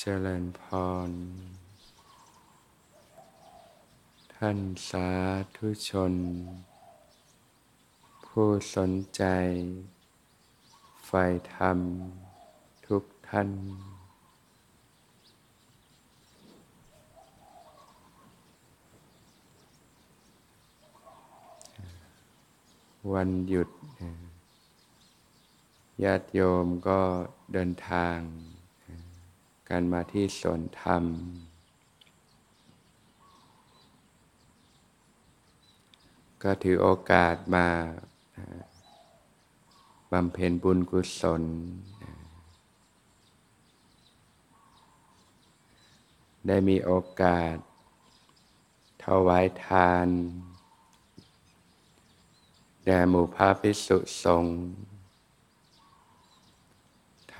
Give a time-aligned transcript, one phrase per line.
[0.00, 0.62] เจริญพ
[1.08, 1.10] ร
[4.34, 4.58] ท่าน
[4.88, 5.08] สา
[5.56, 6.14] ธุชน
[8.26, 9.22] ผู้สนใจ
[11.06, 11.24] ใฝ่
[11.54, 11.78] ธรรม
[12.86, 13.50] ทุกท่าน
[23.12, 23.70] วันหยุด
[26.04, 27.00] ญาติโยมก็
[27.52, 28.18] เดินทาง
[29.68, 31.04] กันมาที่สวนธรรม
[36.42, 37.66] ก็ถือโอกาสมา
[40.12, 41.42] บำเพ็ญบุญกุศล
[46.46, 46.92] ได้มีโอ
[47.22, 47.56] กาส
[49.04, 50.06] ถวายทาน
[52.84, 54.56] แด่หมู่พระภิกษุสงฆ์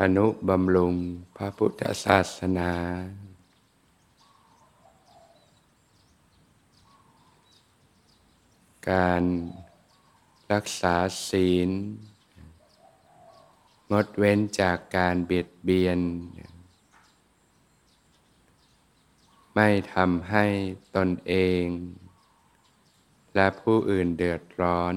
[0.00, 0.94] ธนุบำรุง
[1.36, 2.72] พระพุทธศาสนา
[8.90, 9.24] การ
[10.52, 10.96] รักษา
[11.28, 11.70] ศีล
[13.92, 16.00] งดเว้นจากการเบียดเบียน
[19.54, 20.44] ไม่ทำให้
[20.96, 21.64] ตนเอง
[23.34, 24.96] และผู้อื่นเดือดร้อน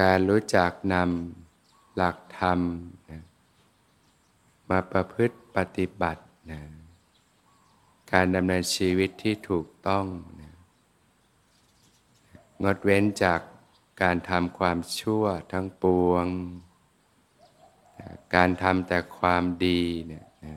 [0.00, 2.60] การรู้จักนำหลักธรรม
[3.10, 3.22] นะ
[4.70, 6.60] มาประพฤติปฏิบัตินะ
[8.12, 10.06] การดำเนินชีวิตที่ถูกต้อง
[10.40, 10.54] นะ
[12.62, 13.40] งดเว้นจาก
[14.02, 16.26] การทำความชั่วทั้งปวง
[18.00, 20.56] นะการทำแต่ความดีเนี่ยนะ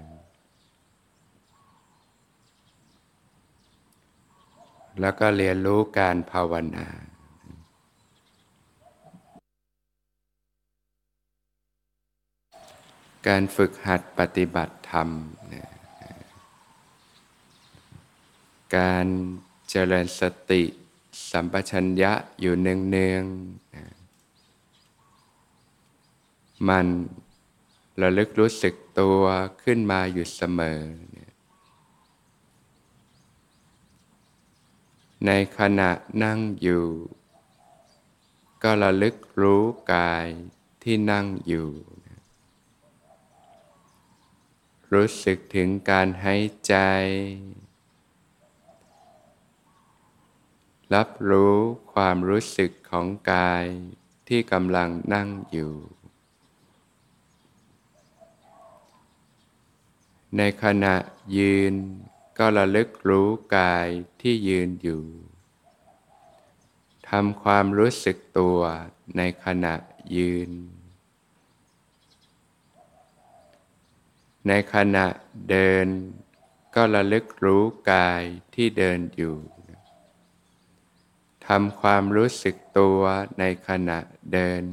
[5.02, 6.88] แล้วก็เรียนรู้การภาวนา
[13.28, 15.10] การฝึกหัดปฏิบัติธรรม
[18.78, 19.06] การ
[19.70, 20.22] เจริญส
[20.52, 20.64] ติ
[21.32, 23.32] สัมปชัญญะอยู่เนืองๆ
[26.68, 26.88] มัน
[28.02, 29.22] ระลึกรู้สึกตัว
[29.64, 30.82] ขึ้นมาอยู่เสมอ
[35.26, 35.92] ในขณะ
[36.24, 36.86] นั่งอยู่
[38.64, 40.28] ก็ระลึกรู้กาย
[40.84, 41.68] ที่นั่งอยู่
[44.94, 46.76] รู้สึกถึงการหายใจ
[50.94, 51.56] รับรู้
[51.94, 53.66] ความรู้สึกของกาย
[54.28, 55.74] ที่กำลังนั่งอยู่
[60.38, 60.96] ในขณะ
[61.38, 61.74] ยืน
[62.38, 63.88] ก็ระลึกรู้กาย
[64.22, 65.04] ที่ยืนอยู่
[67.10, 68.60] ทำความรู้สึกตัว
[69.18, 69.76] ในขณะ
[70.18, 70.52] ยืน
[74.48, 75.06] ในขณะ
[75.50, 75.88] เดิน
[76.76, 78.24] ก็ระลึกรู้กาย
[78.56, 79.36] ที่เดินอยู่
[81.48, 83.00] ทำความรู้สึกตัว
[83.40, 84.00] ในขณะ
[84.34, 84.64] เดิน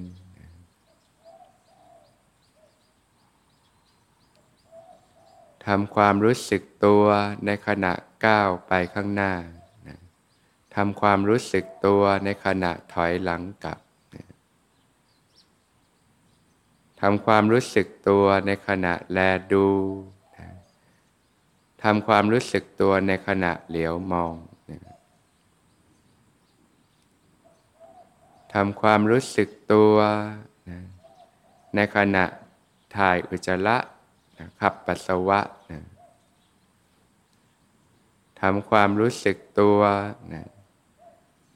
[5.66, 7.04] ทำความรู้สึกตัว
[7.46, 7.92] ในขณะ
[8.26, 9.34] ก้าวไปข้างหน้า
[10.74, 13.78] ทำความรู้สึกตัวในขณะถอยหลังกลับ
[17.00, 19.18] ทำความรู้สึกตัวในขณะแล
[19.52, 19.68] ดู
[21.82, 24.34] ทำความรู้สึกตัวในขณะเหลียวมอง
[28.54, 29.94] ทำความรู้สึกตัว
[31.74, 32.24] ในขณะ
[32.96, 33.76] ถ่ายอุจจาระ
[34.60, 35.40] ขับปัสสาวะ
[38.40, 39.78] ทำความรู้สึกตัว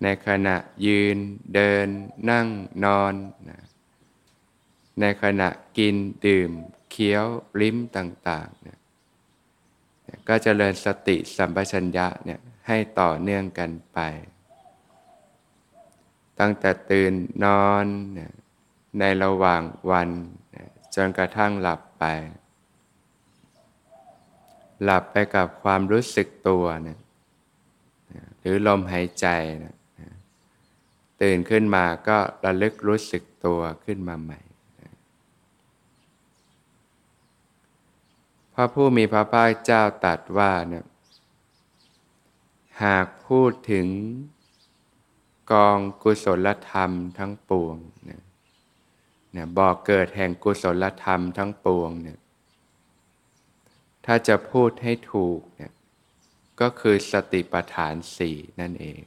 [0.02, 1.16] ในขณะยืน
[1.54, 1.86] เดิน
[2.30, 2.46] นั่ง
[2.84, 3.14] นอน
[3.48, 3.58] นะ
[5.00, 5.48] ในขณะ
[5.78, 5.94] กิน
[6.26, 6.50] ดื่ม
[6.90, 7.26] เคี้ยว
[7.60, 8.78] ลิ้มต่างๆเนี่ย
[10.28, 13.98] ก็จเจริญสติสัมปชัญญะเนี่ยให้ต่อเนื่องกันไป
[16.40, 17.12] ตั้งแต่ตื่น
[17.44, 17.86] นอน
[18.98, 20.08] ในระหว่างวัน
[20.94, 22.04] จนกระทั่งหลับไป
[24.84, 26.98] หลับไปกับความรู้สึกตัวเนี่ย
[28.40, 29.26] หรือลมหายใจ
[29.64, 29.76] นะ
[31.22, 34.40] ตื่นขึ้นมาก็ระลึกรู้สึกตัวขึ้นมาใหม่
[38.54, 40.84] พระผู้มีพระภาคเจ้าตรัสว่าเนี่ย
[42.84, 43.86] หากพูดถึง
[45.52, 48.22] กองกุศลธรรมทั้งปวงเนี่ย
[49.32, 52.18] เนี่ยบอกเกิดแห่งกุศลธรรมทั้งปวงเนี่ย
[54.06, 55.72] ถ้าจะพูดให้ถูกเนี่ย
[56.60, 59.00] ก็คือสติปัฏฐานสี่นั่นเอง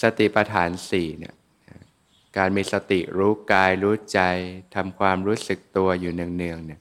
[0.00, 1.34] สติปัฏฐานสี่เนี่ย
[2.36, 4.20] การมีสติรู้กายรู้ใจ
[4.74, 6.80] ทำความรู้สึกตัวอยู่เนืองๆเนี่ย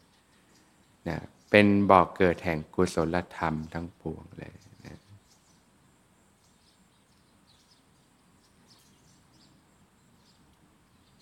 [1.08, 1.18] นะ
[1.50, 4.54] เป็นบ่อกเกิดแห่งกุศลธรรมทั้งปวงเลย
[4.86, 4.98] นะ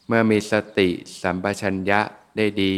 [0.08, 0.90] เมื่อมีสติ
[1.22, 2.00] สัมปชัญญะ
[2.38, 2.76] ได้ดี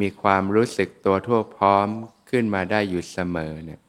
[0.00, 1.88] มีความรู้สึกตัวทั่วพร้อม
[2.30, 3.80] ขึ้นมาได้อยู่เสมอเนี่ย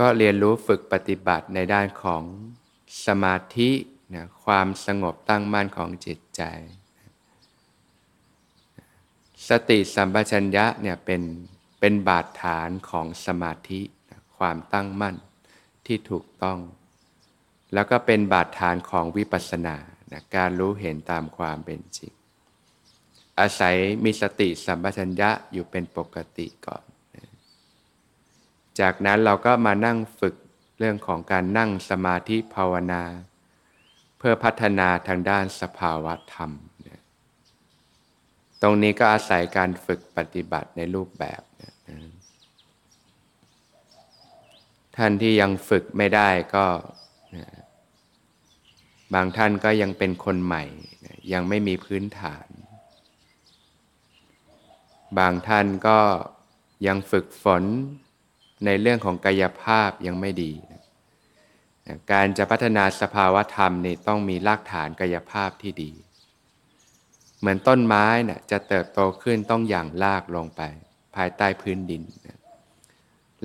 [0.00, 2.22] ก็เรียนรู้ฝึกปฏิบัติในด้านของ
[3.06, 3.70] สมาธิ
[4.14, 6.42] นะความสงบตั้งมั่นของจิตใจ
[9.48, 11.22] สติสัมปชัญญะเนี่ยเป็น
[11.80, 13.80] เป็นบาดฐานของสมาธิ
[14.10, 15.16] นะความตั้งมั่น
[15.86, 16.58] ที่ถูกต้อง
[17.74, 19.76] แล้วก็เป็นบาดฐานของวิปัสสนา
[20.12, 22.12] นะการรู้เห็นตามความเป็นจริง
[23.40, 26.89] อาศัยมีสติสัมปชัญญะอยู่เป็นปกติก่อน
[28.80, 30.34] จากนั้นเราก็มานั่งฝึก
[30.78, 33.02] เรื่องของการนั่งสมาธิภาวนา
[34.18, 36.50] เพื่อพัฒนาทางด้านสภาวะธรรม
[38.62, 41.42] ตรงนี้ก็อาศัยการฝึกปฏิบัติในรูปแบบ
[44.96, 46.66] ท่านที่ยังฝึกไม่ได้ก็
[49.14, 50.64] บางท่านก็ยังเป็นคนใหม่
[51.32, 52.48] ยังไม่มีพื้นฐาน
[55.18, 55.98] บางท่านก็
[56.86, 57.64] ยังฝึกฝน
[58.64, 60.52] ในเรื่องของกายภาพยังไม่ดี
[62.12, 65.92] การจะพัฒนาสภาวะธรรมนี่ต้องมีรากฐานกายภาพที่ดี
[67.38, 70.62] เหมือนต้นไม้นะ่ะจะเติบโตขึ้นต้องอย่างรากลงไป
[71.16, 72.38] ภายใต้พื้นดินนะ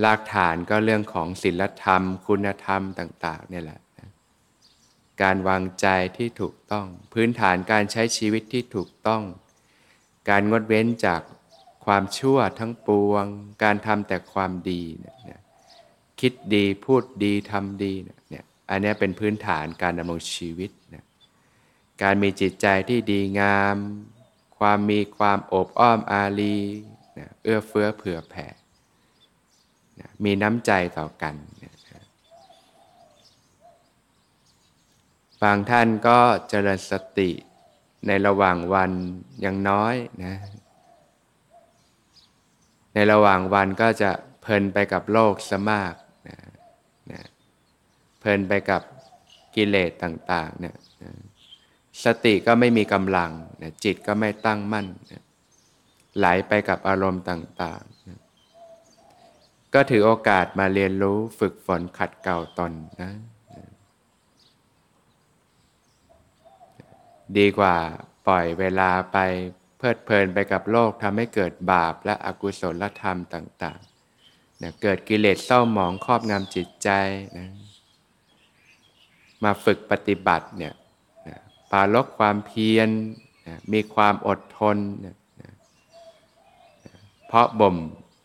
[0.03, 4.09] รากฐานก็เรื่องของศีลธรรม คุณธรรมต่างๆนี่แหละนะ
[5.21, 5.87] การวางใจ
[6.17, 9.23] ที่ถูกต้อง พื้นฐานการใช้ชีวิตที่ถูกต้อง
[10.29, 11.21] การงดเว้นจาก
[11.85, 13.25] ความชั่วทั้งปวง
[13.63, 15.39] การทำแต่ความดีเนี่ย
[16.19, 21.05] คิดดีพูดดีทำดีเนี่ยอันนี้เป็นพื้นฐานการดำรงชีวิตนะ
[22.01, 23.75] การมีจิตใจที่ดีงาม
[24.59, 26.57] ความมีความอบอ้อมอารี
[27.17, 28.47] นะเอื้อเฟื้อเผื่อแผ่
[29.99, 31.73] นะมีน้ำใจต่อกันนะ
[35.41, 37.31] บางท่านก็เจริญสติ
[38.07, 38.91] ในระหว่างวัน
[39.45, 39.95] ยังน้อย
[40.25, 40.35] นะ
[42.95, 44.11] ในระหว่างวันก็จะ
[44.41, 45.93] เพลินไปกับโลกสมาก
[46.27, 46.37] นะ
[47.11, 47.23] นะ
[48.19, 48.81] เพลินไปกับ
[49.55, 51.11] กิเลสต่างๆเนี่ยนะ
[52.03, 53.31] สติก็ไม่มีกำลัง
[53.61, 55.23] นะจิตก็ไม่ตั้งมั่นนะ
[56.17, 58.19] ไหลไปกับอารมณ์ต่างๆนะ
[59.73, 62.71] ก็ถือโอกาสมาเรียนรู้ฝึกฝนขัดเก่าตน
[63.01, 63.11] นะ
[67.37, 67.75] ดีกว่า
[68.27, 69.17] ปล่อยเวลาไป
[69.77, 76.89] เพลิดเพลินไปกับโลกทำให้เกิดบาปและอกุศลธรรมต่างๆนะเกิดกิเลสเศร้าหมองครอบงำจิตใจ
[77.37, 77.47] นะ
[79.43, 80.73] มาฝึกปฏิบัติเนี่ย
[81.27, 81.37] นะ
[81.71, 82.89] ปาลบความเพียร
[83.47, 85.51] นะมีความอดทนนะนะ
[87.27, 87.77] เพราะบ่ม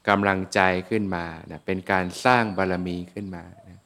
[0.09, 0.61] กำลังใจ
[0.91, 3.79] ขึ้นมานะเป็นการสร้างบารมีขึ้นมานะ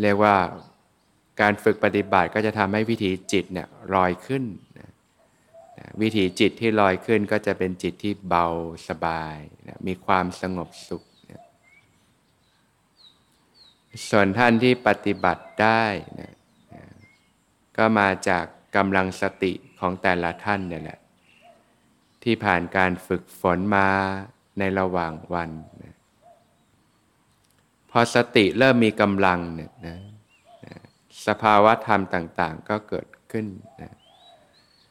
[0.00, 0.36] เรียกว่า
[1.40, 4.44] การฝึกปฏิบัติก็จะทำให้วิถีจิตเนี่ยลอยขึ้น
[4.78, 4.88] นะ
[6.00, 8.46] วิถีจิตที่ลอยขึ้นก็จะเป็นจิตที่เบา
[8.88, 9.38] สบาย
[9.68, 11.42] นะมีความสงบสุขนะ
[14.10, 15.84] ส่วนท่านที่ปฏิบัติได้
[16.20, 16.32] นะ
[16.74, 16.82] นะ
[17.76, 18.44] ก็มาจาก
[18.76, 20.98] กำลังสติของแต่ละท่านเนี่ยแหละ
[22.22, 23.88] ที่ผ่านการฝึกฝนมา
[24.58, 25.50] ในระหว่างวัน
[25.82, 25.94] นะ
[27.90, 29.96] พอสติเริ่มมีกำลังเนี่ยนะ
[31.26, 33.46] สภาวะธรรมต่าง ๆ ก็เกิดขึ้น
[33.82, 33.92] นะ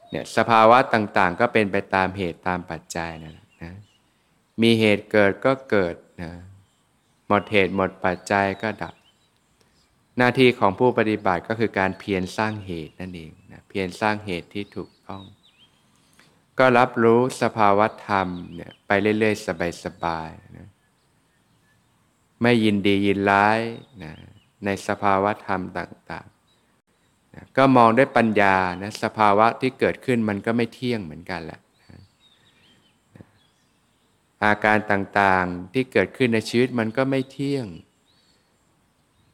[0.10, 3.74] เนี่ยสภาวะต่างๆ ก็เป็นไปตามเหตุตามปัจจัยนะนะ
[4.62, 6.34] มีเหตุเกิดก็เกิดนะ
[7.28, 8.94] หมดเหตุหมดปัจจัยก็ดับ
[10.18, 15.24] หน้าที่ของผู้ปฏิบัติก็คือการเพียรสร้างเหตุนั่นเองนะเพียรสร้างเหตุที่ถูกต้อง
[16.60, 20.68] ก็รับรู้สภาวะธรรมเนี่ยไปเรื่อย ๆ สบายๆนะ
[22.42, 23.60] ไม่ยินดียินร้าย
[24.04, 24.14] นะ
[24.66, 31.60] ในสภาวะธรรมต่างๆนะก็มองด้วยปัญญานะสภาวะที่เกิดขึ้นมันก็ไม่เที่ยงเหมือนกันแหละ
[31.92, 33.26] นะ
[34.44, 37.68] อาการต่างๆที่เกิดขึ้นในชีวิตมันก็ไม่เที่ยง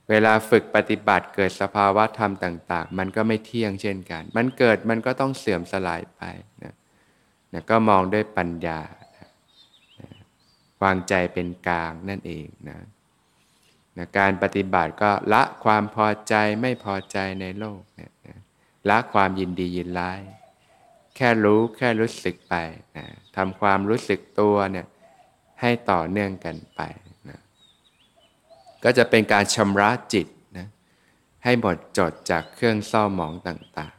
[0.09, 6.21] เวลาฝึกปฏิบัติเกิดสภาวะธรรมต่าง ๆ มันก็ไม่เที่ยงเช่นกัน มันเกิดมันก็ต้องเสื่อมสลายไป
[6.63, 6.73] นะ
[7.53, 8.79] นะก็มองด้วยปัญญา
[9.15, 9.27] นะ
[10.83, 12.77] วางใจเป็นกลางนั่นเองนะ
[13.97, 18.37] นะการปฏิบัติก็ละความพอใจไม่พอใจในโลกนะนะ
[18.89, 20.21] ละความยินดียินร้าย
[21.15, 22.55] แค่รู้แค่รู้สึกไป
[22.97, 24.85] นะทำความรู้สึกตัวเนี่ย
[25.61, 26.81] ให้ต่อเนื่องกันไป
[27.29, 27.39] นะ
[28.83, 30.67] ก็จะเป็นการชำระจิตนะ
[31.43, 33.95] ให้หมดจดจากเครื่องเศร้าหมองต่าง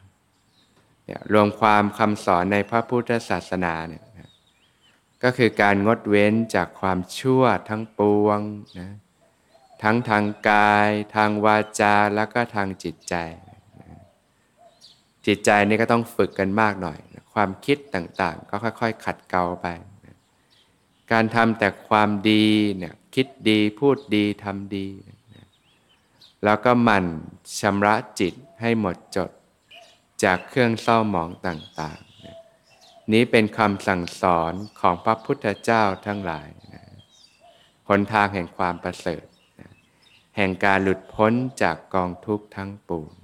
[0.51, 4.29] ๆเนี่ยรวมความคำสอนในพระพุทธศาสนาเนี่ยนะ
[5.23, 8.39] ก็คือการงดเว้นจากความชั่วทั้งปวง
[8.79, 8.89] นะ
[9.83, 13.15] ทั้งทางกาย ทางวาจาแล้วก็ทางจิตใจ
[15.25, 16.99] จิตใจนี่ก็ต้องฝึกกันมากหน่อย
[17.33, 19.67] ความคิดต่างๆ ก็ค่อย ๆ ขัดเกลาไป
[20.05, 20.07] น
[21.11, 22.45] การทำแต่ความดี
[22.77, 24.87] เนี่ยคิดดีพูดดีทำดี
[26.43, 27.05] แล้วก็หมั่น
[27.59, 29.31] ชำระจิตให้หมดจด
[30.23, 32.37] จากเครื่องเศร้าหมองต่างๆนะ
[33.13, 36.47] นี้เป็นคำสั่งสอนของพระพุทธเจ้าทั้งหลาย
[37.89, 39.25] หนทางแห่งความประเสริฐ
[40.39, 43.16] แห่งการหลุดพ้นจากกองทุกข์ทั้งปวง